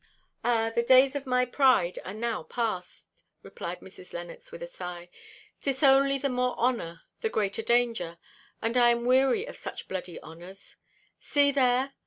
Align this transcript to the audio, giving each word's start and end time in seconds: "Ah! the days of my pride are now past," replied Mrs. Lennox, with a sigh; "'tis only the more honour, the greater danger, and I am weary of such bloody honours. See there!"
"Ah! 0.43 0.71
the 0.73 0.81
days 0.81 1.15
of 1.15 1.27
my 1.27 1.45
pride 1.45 1.99
are 2.03 2.13
now 2.15 2.41
past," 2.41 3.05
replied 3.43 3.81
Mrs. 3.81 4.13
Lennox, 4.13 4.51
with 4.51 4.63
a 4.63 4.65
sigh; 4.65 5.11
"'tis 5.61 5.83
only 5.83 6.17
the 6.17 6.27
more 6.27 6.57
honour, 6.57 7.01
the 7.19 7.29
greater 7.29 7.61
danger, 7.61 8.17
and 8.63 8.77
I 8.77 8.89
am 8.89 9.05
weary 9.05 9.45
of 9.45 9.57
such 9.57 9.87
bloody 9.87 10.19
honours. 10.23 10.75
See 11.19 11.51
there!" 11.51 11.93